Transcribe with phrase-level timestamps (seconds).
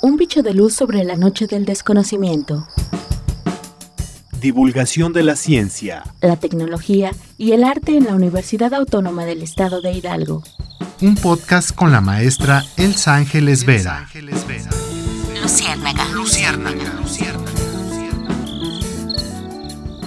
[0.00, 2.68] Un bicho de luz sobre la noche del desconocimiento.
[4.40, 9.80] Divulgación de la ciencia, la tecnología y el arte en la Universidad Autónoma del Estado
[9.80, 10.44] de Hidalgo.
[11.02, 14.06] Un podcast con la maestra Elsa Ángeles Vera.
[15.42, 16.04] Luciérnaga.
[16.14, 17.02] Luciérnaga.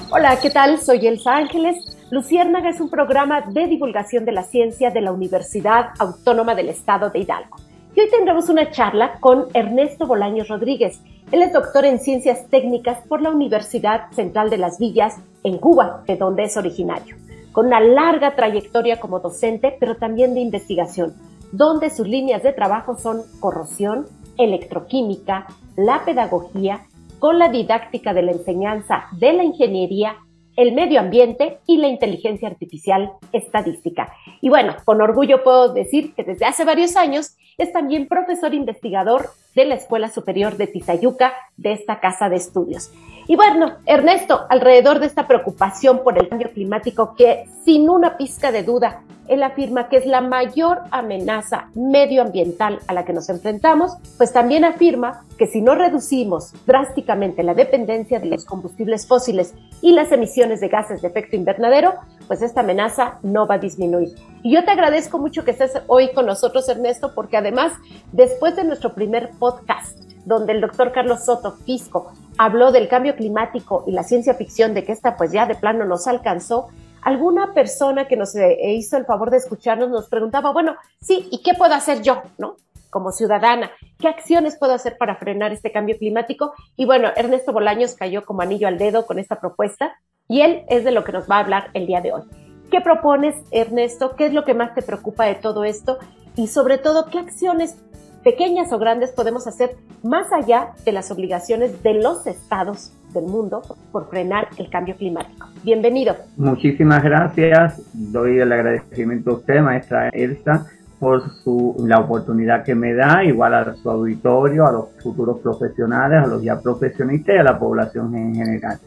[0.09, 0.79] Hola, ¿qué tal?
[0.81, 1.97] Soy Elsa Ángeles.
[2.11, 7.09] Luciérnaga es un programa de divulgación de la ciencia de la Universidad Autónoma del Estado
[7.09, 7.57] de Hidalgo.
[7.93, 11.02] Y hoy tendremos una charla con Ernesto Bolaños Rodríguez.
[11.31, 16.03] Él es doctor en ciencias técnicas por la Universidad Central de las Villas en Cuba,
[16.07, 17.17] de donde es originario,
[17.52, 21.16] con una larga trayectoria como docente, pero también de investigación,
[21.52, 26.85] donde sus líneas de trabajo son corrosión, electroquímica, la pedagogía,
[27.19, 30.16] con la didáctica de la enseñanza de la ingeniería
[30.61, 34.13] el medio ambiente y la inteligencia artificial estadística.
[34.41, 39.29] Y bueno, con orgullo puedo decir que desde hace varios años es también profesor investigador
[39.55, 42.91] de la Escuela Superior de Tizayuca, de esta casa de estudios.
[43.31, 48.51] Y bueno, Ernesto, alrededor de esta preocupación por el cambio climático que sin una pizca
[48.51, 53.93] de duda él afirma que es la mayor amenaza medioambiental a la que nos enfrentamos,
[54.17, 59.93] pues también afirma que si no reducimos drásticamente la dependencia de los combustibles fósiles y
[59.93, 61.93] las emisiones de gases de efecto invernadero,
[62.27, 64.09] pues esta amenaza no va a disminuir.
[64.43, 67.71] Y yo te agradezco mucho que estés hoy con nosotros, Ernesto, porque además,
[68.11, 73.83] después de nuestro primer podcast, donde el doctor Carlos Soto Fisco habló del cambio climático
[73.87, 76.69] y la ciencia ficción de que esta pues ya de plano nos alcanzó,
[77.01, 81.41] alguna persona que nos eh, hizo el favor de escucharnos nos preguntaba, bueno, sí, ¿y
[81.43, 82.57] qué puedo hacer yo, no?
[82.89, 86.53] Como ciudadana, ¿qué acciones puedo hacer para frenar este cambio climático?
[86.75, 89.93] Y bueno, Ernesto Bolaños cayó como anillo al dedo con esta propuesta
[90.27, 92.23] y él es de lo que nos va a hablar el día de hoy.
[92.69, 94.15] ¿Qué propones, Ernesto?
[94.15, 95.99] ¿Qué es lo que más te preocupa de todo esto?
[96.35, 97.77] Y sobre todo, ¿qué acciones
[98.23, 103.61] pequeñas o grandes podemos hacer más allá de las obligaciones de los estados del mundo
[103.91, 105.47] por frenar el cambio climático.
[105.64, 106.16] Bienvenido.
[106.37, 107.82] Muchísimas gracias.
[107.93, 110.67] Doy el agradecimiento a usted, maestra Elsa,
[110.99, 116.23] por su, la oportunidad que me da, igual a su auditorio, a los futuros profesionales,
[116.23, 118.77] a los ya profesionistas y a la población en general.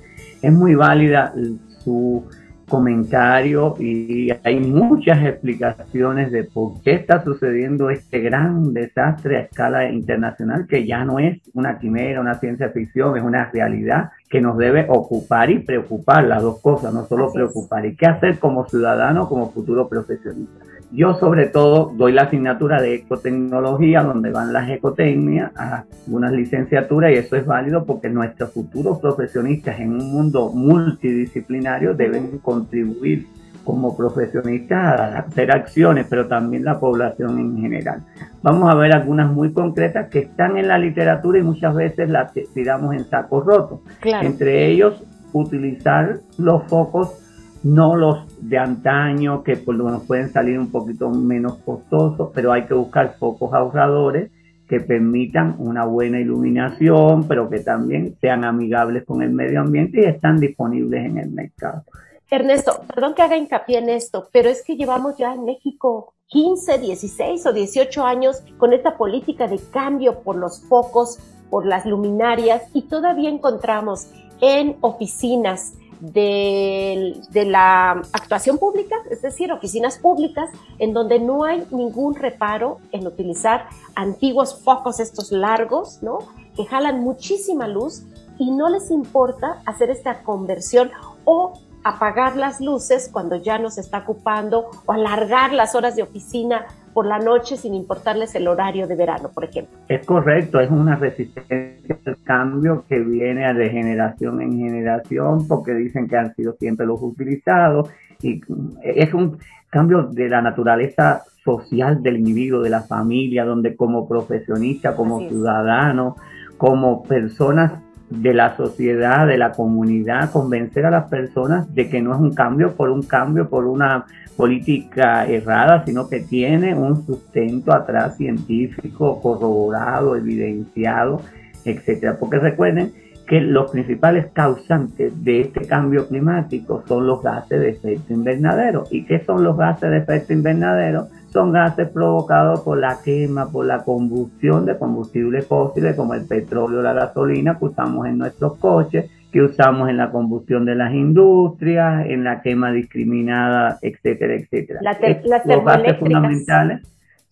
[0.41, 1.35] Es muy válida
[1.83, 2.25] su
[2.69, 9.91] comentario y hay muchas explicaciones de por qué está sucediendo este gran desastre a escala
[9.91, 14.57] internacional que ya no es una quimera, una ciencia ficción, es una realidad que nos
[14.59, 17.87] debe ocupar y preocupar las dos cosas, no solo preocupar.
[17.87, 20.74] ¿Y qué hacer como ciudadano, como futuro profesionista?
[20.95, 27.11] Yo sobre todo doy la asignatura de ecotecnología, donde van las ecotecnias, a unas licenciaturas,
[27.11, 33.27] y eso es válido porque nuestros futuros profesionistas en un mundo multidisciplinario deben contribuir
[33.65, 38.05] como profesionistas a hacer acciones, pero también la población en general.
[38.43, 42.33] Vamos a ver algunas muy concretas que están en la literatura y muchas veces las
[42.55, 43.81] tiramos en sacos rotos.
[44.05, 45.03] Entre ellos,
[45.33, 47.24] utilizar los focos
[47.65, 52.53] no los de antaño, que por lo menos pueden salir un poquito menos costosos, pero
[52.53, 54.31] hay que buscar focos ahorradores
[54.69, 60.05] que permitan una buena iluminación, pero que también sean amigables con el medio ambiente y
[60.05, 61.83] están disponibles en el mercado.
[62.31, 66.79] Ernesto, perdón que haga hincapié en esto, pero es que llevamos ya en México 15,
[66.79, 71.19] 16 o 18 años con esta política de cambio por los focos,
[71.51, 74.09] por las luminarias y todavía encontramos
[74.41, 82.15] en oficinas, de, la actuación pública, es decir, oficinas públicas, en donde no hay ningún
[82.15, 86.19] reparo en utilizar antiguos focos estos largos, ¿no?
[86.57, 88.03] Que jalan muchísima luz
[88.39, 90.91] y no les importa hacer esta conversión
[91.25, 91.55] o
[91.85, 97.07] apagar las luces cuando ya nos está ocupando o alargar las horas de oficina por
[97.07, 99.77] la noche sin importarles el horario de verano, por ejemplo.
[99.89, 106.09] Es correcto, es una resistencia al cambio que viene de generación en generación porque dicen
[106.09, 107.91] que han sido siempre los utilizados
[108.23, 108.41] y
[108.83, 109.39] es un
[109.69, 116.17] cambio de la naturaleza social del individuo, de la familia, donde como profesionista, como ciudadano,
[116.57, 117.84] como personas
[118.23, 122.35] de la sociedad, de la comunidad, convencer a las personas de que no es un
[122.35, 124.07] cambio por un cambio, por una
[124.37, 131.21] política errada, sino que tiene un sustento atrás científico, corroborado, evidenciado,
[131.65, 132.17] etcétera.
[132.19, 132.93] Porque recuerden
[133.27, 138.85] que los principales causantes de este cambio climático son los gases de efecto invernadero.
[138.91, 141.09] ¿Y qué son los gases de efecto invernadero?
[141.35, 146.81] Son gases provocados por la quema, por la combustión de combustibles fósiles como el petróleo,
[146.81, 152.07] la gasolina que usamos en nuestros coches, que usamos en la combustión de las industrias,
[152.07, 154.79] en la quema discriminada, etcétera, etcétera.
[154.81, 156.83] las los gases fundamentales,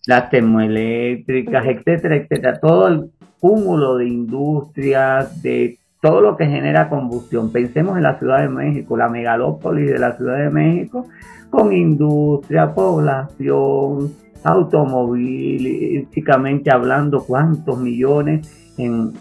[0.05, 2.59] las termoeléctricas, etcétera, etcétera.
[2.59, 3.07] Todo
[3.39, 7.53] cúmulo de industrias, de todo lo que genera combustión.
[7.53, 11.07] Pensemos en la Ciudad de México, la megalópolis de la Ciudad de México,
[11.49, 14.11] con industria, población,
[14.43, 19.13] automovilísticamente hablando, cuántos millones en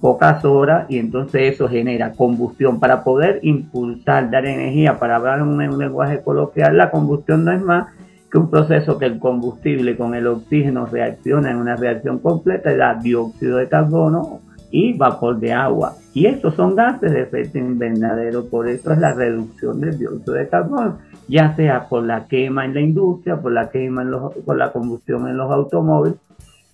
[0.00, 5.48] pocas horas y entonces eso genera combustión para poder impulsar, dar energía, para hablar en
[5.48, 7.88] un, lenguaje coloquial, la combustión no es más
[8.30, 12.76] que un proceso que el combustible con el oxígeno reacciona en una reacción completa y
[12.76, 14.38] da dióxido de carbono
[14.70, 15.96] y vapor de agua.
[16.18, 20.48] Y estos son gases de efecto invernadero, por eso es la reducción del dióxido de
[20.48, 20.98] carbono,
[21.28, 24.72] ya sea por la quema en la industria, por la quema en los, por la
[24.72, 26.16] combustión en los automóviles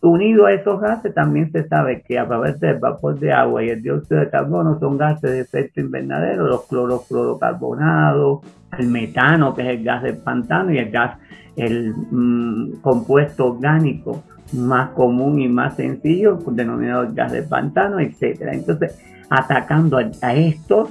[0.00, 3.70] Unido a esos gases, también se sabe que a través del vapor de agua y
[3.70, 8.40] el dióxido de carbono son gases de efecto invernadero, los clorofluorocarbonados,
[8.78, 11.18] el metano, que es el gas del pantano, y el gas,
[11.56, 18.52] el mm, compuesto orgánico más común y más sencillo, denominado gas del pantano, etcétera.
[18.52, 18.98] Entonces,
[19.30, 20.90] atacando a, a estos,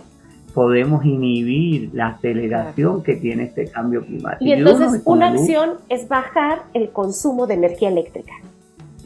[0.54, 4.46] podemos inhibir la aceleración que tiene este cambio climático.
[4.46, 8.34] Y entonces, una acción es bajar el consumo de energía eléctrica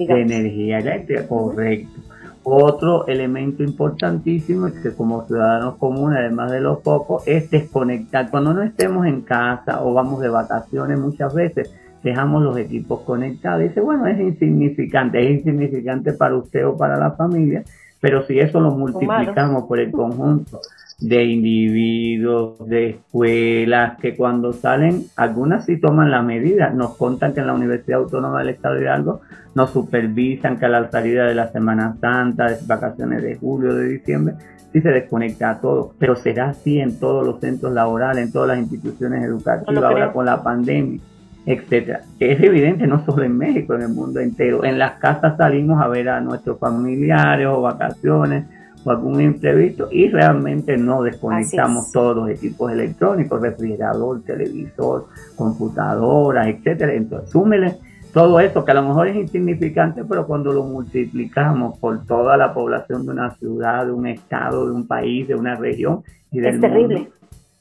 [0.05, 2.01] de energía eléctrica, correcto.
[2.43, 8.31] Otro elemento importantísimo es que como ciudadanos comunes, además de los pocos, es desconectar.
[8.31, 13.63] Cuando no estemos en casa o vamos de vacaciones muchas veces, dejamos los equipos conectados.
[13.63, 17.63] Dice, bueno, es insignificante, es insignificante para usted o para la familia,
[17.99, 20.59] pero si eso lo multiplicamos por el conjunto
[20.99, 26.71] de individuos, de escuelas, que cuando salen, algunas sí toman la medida.
[26.71, 29.21] Nos contan que en la Universidad Autónoma del Estado de Hidalgo
[29.53, 33.89] nos supervisan que a la salida de la Semana Santa, de vacaciones de julio, de
[33.89, 34.35] diciembre,
[34.73, 35.93] sí se desconecta a todo.
[35.99, 40.25] Pero será así en todos los centros laborales, en todas las instituciones educativas, ahora con
[40.25, 40.99] la pandemia
[41.47, 42.01] etcétera.
[42.19, 44.63] Es evidente no solo en México, en el mundo entero.
[44.63, 48.45] En las casas salimos a ver a nuestros familiares o vacaciones
[48.85, 56.93] algún imprevisto y realmente no desconectamos todos los equipos electrónicos, refrigerador, televisor, computadora, etcétera.
[56.93, 57.75] Entonces, súmele
[58.13, 62.53] todo eso que a lo mejor es insignificante, pero cuando lo multiplicamos por toda la
[62.53, 66.55] población de una ciudad, de un estado, de un país, de una región y del
[66.55, 67.09] es terrible.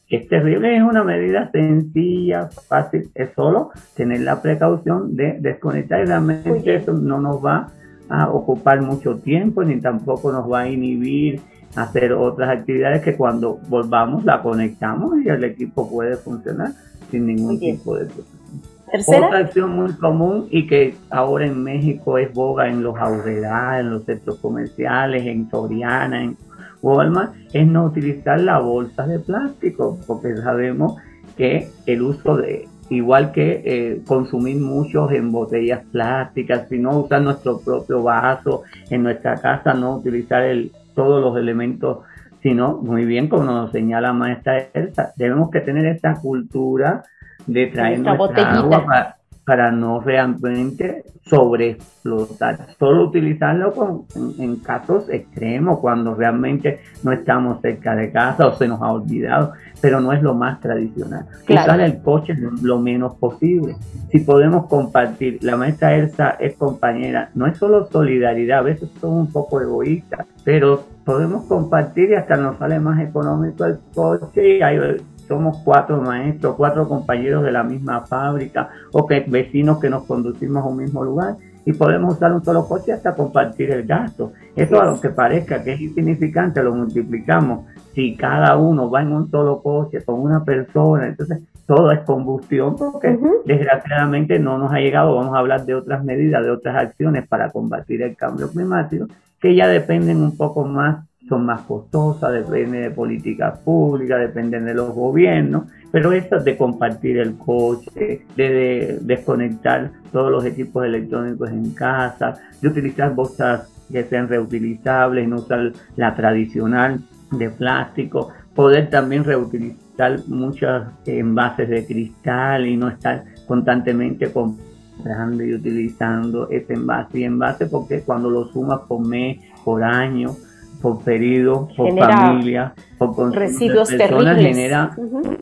[0.08, 6.06] Es terrible, es una medida sencilla, fácil, es solo tener la precaución de desconectar y
[6.06, 7.72] realmente eso no nos va
[8.08, 11.40] a ocupar mucho tiempo ni tampoco nos va a inhibir
[11.74, 16.70] hacer otras actividades que cuando volvamos la conectamos y el equipo puede funcionar
[17.10, 19.26] sin ningún tipo de problema.
[19.26, 23.90] Otra acción muy común y que ahora en México es boga en los Aurrera, en
[23.90, 26.36] los centros comerciales, en Soriana, en
[26.82, 30.96] Walmart, es no utilizar la bolsa de plástico, porque sabemos
[31.36, 37.58] que el uso de igual que eh, consumir muchos en botellas plásticas, sino usar nuestro
[37.60, 41.98] propio vaso en nuestra casa, no utilizar el, todos los elementos,
[42.42, 47.02] sino muy bien como nos señala maestra Elsa, debemos que tener esta cultura
[47.46, 52.74] de traer nuestra, agua para no realmente sobreexplotar.
[52.78, 54.06] Solo utilizarlo
[54.38, 59.52] en, casos extremos, cuando realmente no estamos cerca de casa o se nos ha olvidado,
[59.80, 61.26] pero no es lo más tradicional.
[61.48, 63.76] Usar el coche lo menos posible.
[64.10, 69.26] Si podemos compartir, la maestra Elsa es compañera, no es solo solidaridad, a veces somos
[69.26, 74.62] un poco egoístas, pero podemos compartir y hasta nos sale más económico el coche y
[74.62, 74.78] hay
[75.26, 80.64] somos cuatro maestros, cuatro compañeros de la misma fábrica o que vecinos que nos conducimos
[80.64, 84.32] a un mismo lugar y podemos usar un solo coche hasta compartir el gasto.
[84.54, 87.66] Eso, aunque parezca que es insignificante, lo multiplicamos.
[87.92, 92.76] Si cada uno va en un solo coche con una persona, entonces todo es combustión
[92.76, 95.16] porque desgraciadamente no nos ha llegado.
[95.16, 99.06] Vamos a hablar de otras medidas, de otras acciones para combatir el cambio climático
[99.40, 104.74] que ya dependen un poco más son más costosas, dependen de políticas públicas, dependen de
[104.74, 111.72] los gobiernos, pero estas de compartir el coche, de, desconectar todos los equipos electrónicos en
[111.74, 117.00] casa, de utilizar bolsas que sean reutilizables, no usar la tradicional
[117.32, 125.54] de plástico, poder también reutilizar muchos envases de cristal y no estar constantemente comprando y
[125.54, 127.20] utilizando ese envase.
[127.20, 130.36] Y envase porque cuando lo sumas por mes, por año,
[130.80, 134.96] por periodo, por familia, por residuos personas, genera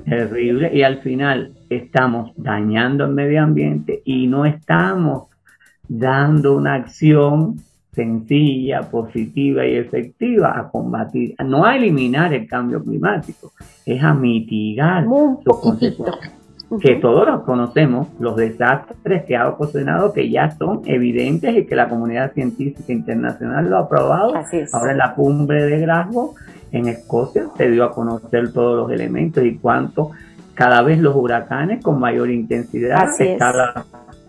[0.05, 5.25] terrible y al final estamos dañando el medio ambiente y no estamos
[5.89, 7.57] dando una acción
[7.93, 13.53] sencilla, positiva y efectiva a combatir, no a eliminar el cambio climático,
[13.87, 15.05] es a mitigar
[15.45, 16.44] sus consecuencias.
[16.81, 21.77] Que todos los conocemos, los desastres que ha ocasionado, que ya son evidentes y que
[21.77, 24.35] la comunidad científica internacional lo ha aprobado.
[24.73, 26.35] Ahora en la cumbre de Glasgow,
[26.73, 30.11] en Escocia, se dio a conocer todos los elementos y cuánto
[30.55, 33.85] cada vez los huracanes con mayor intensidad, escala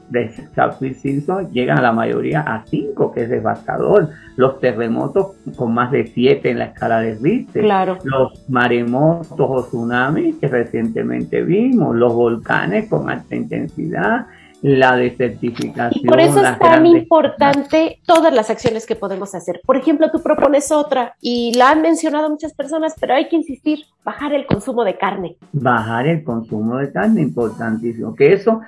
[0.09, 4.09] de Saffir-Simpson llegan a la mayoría a 5, que es devastador.
[4.35, 7.63] Los terremotos con más de 7 en la escala de Richter.
[7.63, 7.97] Claro.
[8.03, 11.95] Los maremotos o tsunamis que recientemente vimos.
[11.95, 14.27] Los volcanes con alta intensidad
[14.65, 16.05] la desertificación.
[16.05, 19.61] Y por eso es tan importante todas las acciones que podemos hacer.
[19.63, 23.85] Por ejemplo, tú propones otra y la han mencionado muchas personas, pero hay que insistir,
[24.03, 25.37] bajar el consumo de carne.
[25.51, 28.15] Bajar el consumo de carne, importantísimo.
[28.15, 28.61] Que eso,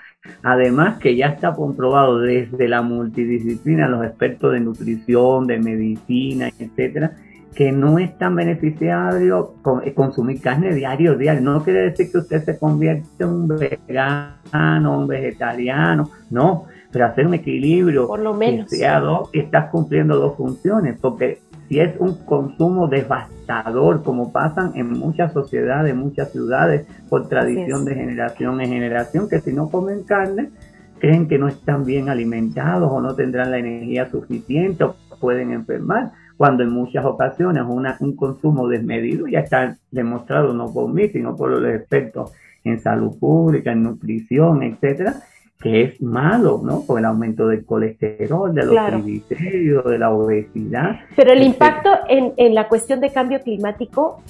[0.43, 7.13] además que ya está comprobado desde la multidisciplina, los expertos de nutrición, de medicina, etcétera,
[7.57, 11.41] que no es tan beneficiario eh, consumir carne diario, diario.
[11.41, 17.25] No quiere decir que usted se convierta en un vegano, un vegetariano, no, pero hacer
[17.25, 18.05] un equilibrio.
[18.05, 18.69] Por lo menos.
[18.69, 25.33] Que estás cumpliendo dos funciones, porque si es un consumo devastador, como pasan en muchas
[25.33, 30.51] sociedades, en muchas ciudades, por tradición de generación en generación, que si no comen carne,
[30.99, 36.11] creen que no están bien alimentados o no tendrán la energía suficiente o pueden enfermar
[36.37, 37.63] cuando en muchas ocasiones
[37.99, 42.31] un consumo desmedido ya está demostrado no por mí, sino por los expertos
[42.63, 45.15] en salud pública, en nutrición, etcétera,
[45.59, 46.83] que es malo, ¿no?
[46.85, 50.99] Por el aumento del colesterol, de los triglicéridos, de la obesidad.
[51.15, 54.21] Pero el impacto en, en la cuestión de cambio climático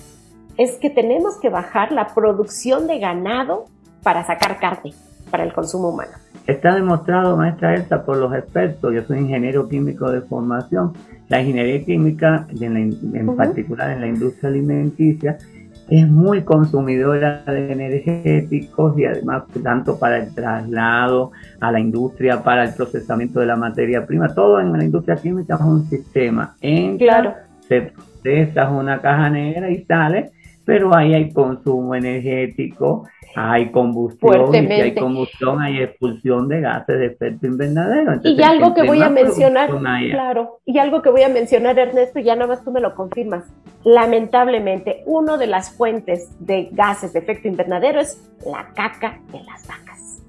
[0.58, 3.66] es que tenemos que bajar la producción de ganado
[4.04, 4.94] para sacar carne
[5.30, 6.12] para el consumo humano.
[6.48, 10.94] Está demostrado, maestra Elsa, por los expertos, yo soy ingeniero químico de formación,
[11.28, 15.38] la ingeniería química, en, particular en la industria alimenticia,
[15.90, 22.66] es muy consumidora de energéticos y además tanto para el traslado a la industria, para
[22.66, 26.56] el procesamiento de la materia prima, todo en la industria química es un sistema.
[26.62, 27.34] Entra, claro.
[27.68, 30.32] se procesa una caja negra y sale,
[30.68, 33.08] pero ahí hay consumo energético,
[33.38, 38.20] hay combustión, y si hay combustión hay expulsión de gases de efecto invernadero.
[38.22, 39.70] y algo que voy a mencionar,
[40.12, 43.46] claro, y algo que voy a mencionar, Ernesto, ya nada más tú me lo confirmas.
[43.86, 49.66] Lamentablemente, una de las fuentes de gases de efecto invernadero es la caca de las
[49.66, 50.22] vacas.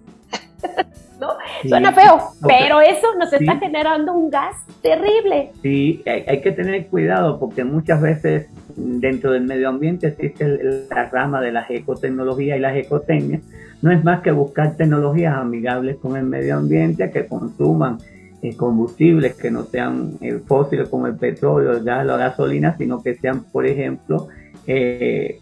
[1.18, 1.30] ¿No?
[1.68, 5.50] Suena feo, pero eso nos está generando un gas terrible.
[5.62, 8.46] Sí, hay que tener cuidado porque muchas veces
[8.78, 13.42] dentro del medio ambiente existe la rama de las ecotecnologías y las ecotecnias.
[13.82, 17.98] No es más que buscar tecnologías amigables con el medio ambiente que consuman
[18.40, 23.02] eh, combustibles que no sean eh, fósiles como el petróleo, el gas, la gasolina, sino
[23.02, 24.28] que sean, por ejemplo,
[24.66, 25.40] eh,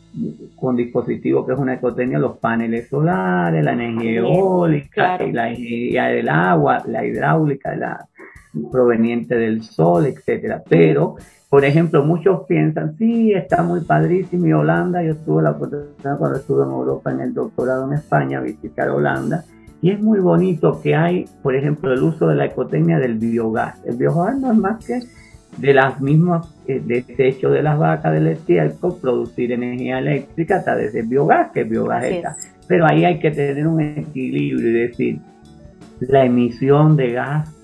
[0.55, 6.28] con dispositivos que es una ecotecnia, los paneles solares, la energía eólica, la energía del
[6.28, 8.07] agua, la hidráulica, la
[8.70, 10.62] proveniente del sol, etcétera.
[10.68, 11.16] Pero
[11.48, 16.38] por ejemplo, muchos piensan, sí, está muy padrísimo y Holanda, yo tuve la oportunidad cuando
[16.38, 19.44] estuve en Europa en el doctorado en España, visitar Holanda,
[19.80, 23.78] y es muy bonito que hay, por ejemplo, el uso de la ecotecnia del biogás.
[23.84, 25.00] El biogás no es más que
[25.58, 30.92] de las mismas eh, desechos de las vacas del estiércol, producir energía eléctrica a través
[30.92, 32.36] del biogás, que es biogás está.
[32.66, 35.20] Pero ahí hay que tener un equilibrio y decir,
[36.00, 37.55] la emisión de gas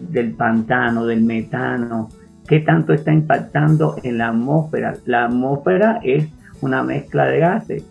[0.00, 2.08] del pantano, del metano,
[2.50, 4.94] ¿Qué tanto está impactando en la atmósfera?
[5.04, 6.26] La atmósfera es
[6.60, 7.84] una mezcla de gases,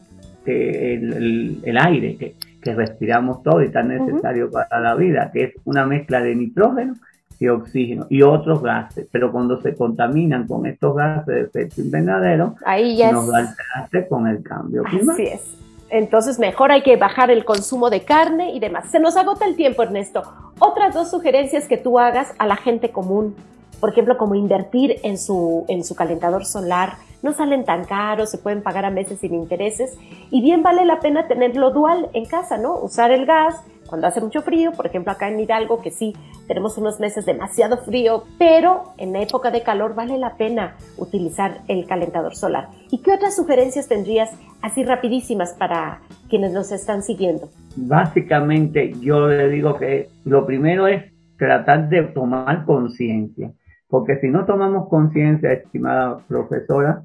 [0.44, 5.86] que el, aire que, respiramos todo y tan necesario para la vida, que es una
[5.86, 6.96] mezcla de nitrógeno
[7.40, 12.58] y oxígeno y otros gases, pero cuando se contaminan con estos gases de efecto invernadero,
[12.66, 13.56] Ahí ya nos da
[13.94, 15.14] el con el cambio climático.
[15.14, 15.69] Así es.
[15.90, 18.92] Entonces mejor hay que bajar el consumo de carne y demás.
[18.92, 20.24] Se nos agota el tiempo, Ernesto.
[20.60, 23.36] Otras dos sugerencias que tú hagas a la gente común
[23.80, 28.38] por ejemplo, como invertir en su, en su calentador solar, no salen tan caros, se
[28.38, 29.98] pueden pagar a meses sin intereses
[30.32, 32.78] y bien vale la pena tenerlo dual en casa, ¿no?
[32.78, 33.56] Usar el gas
[33.90, 36.14] cuando hace mucho frío, por ejemplo acá en Hidalgo que sí
[36.48, 41.86] tenemos unos meses demasiado frío, pero en época de calor vale la pena utilizar el
[41.86, 42.70] calentador solar.
[42.92, 44.32] ¿Y qué otras sugerencias tendrías
[44.62, 47.50] así rapidísimas para quienes nos están siguiendo?
[47.76, 53.52] Básicamente yo le digo que lo primero es tratar de tomar conciencia
[53.90, 57.02] porque si no tomamos conciencia, estimada profesora,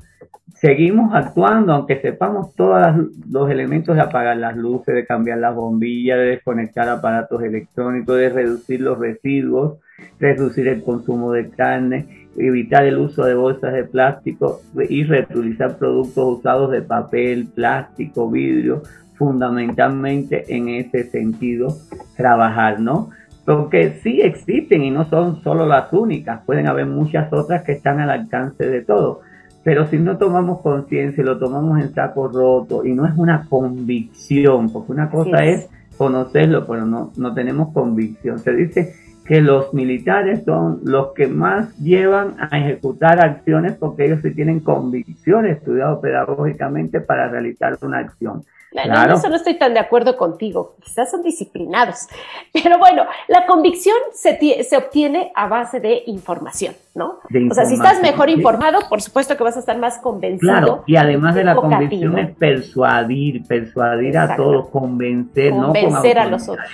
[0.54, 2.78] seguimos actuando aunque sepamos todos
[3.30, 8.28] los elementos de apagar las luces, de cambiar las bombillas, de desconectar aparatos electrónicos, de
[8.28, 9.78] reducir los residuos,
[10.20, 16.38] reducir el consumo de carne, evitar el uso de bolsas de plástico y reutilizar productos
[16.38, 18.82] usados de papel, plástico, vidrio,
[19.16, 21.68] fundamentalmente en ese sentido
[22.16, 23.10] trabajar, ¿no?
[23.44, 28.00] Porque sí existen y no son solo las únicas, pueden haber muchas otras que están
[28.00, 29.20] al alcance de todo.
[29.62, 33.46] Pero si no tomamos conciencia y lo tomamos en saco roto y no es una
[33.48, 38.38] convicción, porque una cosa es conocerlo, pero no, no tenemos convicción.
[38.38, 38.94] Se dice
[39.24, 44.60] que los militares son los que más llevan a ejecutar acciones porque ellos sí tienen
[44.60, 48.44] convicción estudiado pedagógicamente para realizar una acción.
[48.70, 49.12] Claro.
[49.12, 50.76] En eso no estoy tan de acuerdo contigo.
[50.82, 52.08] Quizás son disciplinados.
[52.52, 57.18] Pero bueno, la convicción se, se obtiene a base de información, ¿no?
[57.50, 60.52] o sea, si estás mejor informado, por supuesto que vas a estar más convencido.
[60.52, 66.48] Claro, y además de la convicción es persuadir, persuadir a todos, convencer, convencer a los
[66.48, 66.68] otros.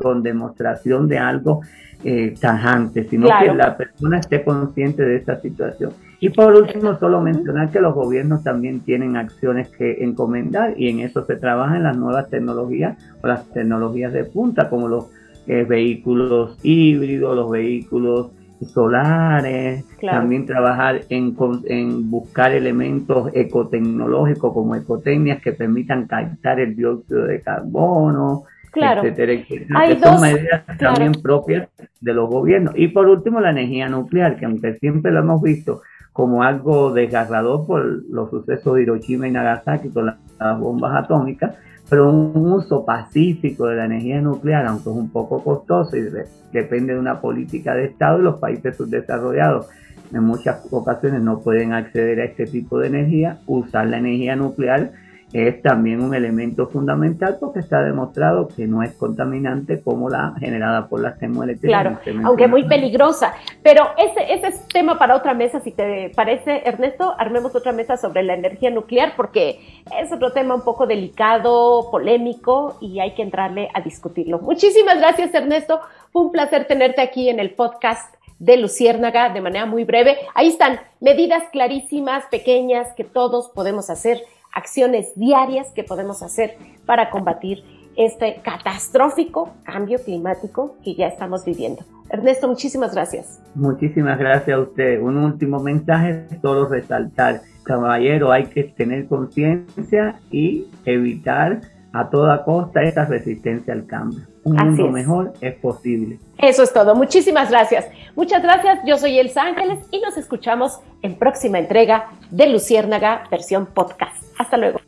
[0.00, 1.60] Con demostración de algo
[2.02, 5.92] eh, tajante, sino que la persona esté consciente de esta situación.
[6.18, 11.00] Y por último, solo mencionar que los gobiernos también tienen acciones que encomendar y en
[11.00, 15.10] eso se trabaja en las nuevas tecnologías o las tecnologías de punta, como los
[15.46, 18.30] eh, vehículos híbridos, los vehículos
[18.70, 27.26] solares, también trabajar en, en buscar elementos ecotecnológicos como ecotecnias que permitan captar el dióxido
[27.26, 29.02] de carbono, claro.
[29.02, 31.68] etcétera, etcétera, que son medidas también propias
[32.00, 32.74] de los gobiernos.
[32.76, 37.66] Y por último, la energía nuclear, que aunque siempre lo hemos visto como algo desgarrador
[37.66, 40.16] por los sucesos de Hiroshima y Nagasaki con las,
[40.58, 41.54] bombas atómicas,
[41.92, 46.08] pero un uso pacífico de la energía nuclear, aunque es un poco costoso y
[46.50, 49.66] depende de una política de Estado y los países subdesarrollados
[50.10, 54.92] en muchas ocasiones no pueden acceder a este tipo de energía, usar la energía nuclear
[55.32, 60.88] es también un elemento fundamental porque está demostrado que no es contaminante como la generada
[60.88, 61.80] por las termoeléctricas.
[61.82, 63.34] Claro, aunque muy peligrosa.
[63.62, 67.96] Pero ese, ese es tema para otra mesa, si te parece, Ernesto, armemos otra mesa
[67.96, 69.60] sobre la energía nuclear porque
[70.00, 74.38] es otro tema un poco delicado, polémico y hay que entrarle a discutirlo.
[74.38, 75.80] Muchísimas gracias, Ernesto.
[76.12, 80.16] Fue un placer tenerte aquí en el podcast de Luciérnaga de manera muy breve.
[80.34, 84.18] Ahí están medidas clarísimas, pequeñas, que todos podemos hacer
[84.52, 87.64] acciones diarias que podemos hacer para combatir
[87.96, 91.82] este catastrófico cambio climático que ya estamos viviendo.
[92.10, 93.42] Ernesto, muchísimas gracias.
[93.54, 95.00] Muchísimas gracias a usted.
[95.00, 101.60] Un último mensaje, solo resaltar, caballero, hay que tener conciencia y evitar
[101.92, 104.20] a toda costa esta resistencia al cambio.
[104.44, 106.18] Un mundo mejor es posible.
[106.38, 106.94] Eso es todo.
[106.94, 107.86] Muchísimas gracias.
[108.16, 108.80] Muchas gracias.
[108.84, 114.31] Yo soy Elsa Ángeles y nos escuchamos en próxima entrega de Luciérnaga versión podcast.
[114.42, 114.80] Hasta luego.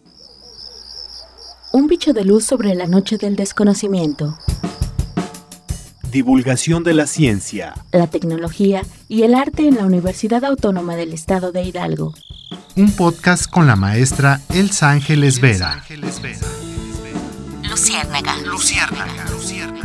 [1.72, 4.36] Un bicho de luz sobre la noche del desconocimiento.
[6.10, 11.52] Divulgación de la ciencia, la tecnología y el arte en la Universidad Autónoma del Estado
[11.52, 12.14] de Hidalgo.
[12.74, 15.84] Un podcast con la maestra Elsa Ángeles Vera.
[17.62, 18.36] Luciérnaga.
[18.38, 19.30] Luciérnaga.
[19.30, 19.83] Luciérnaga.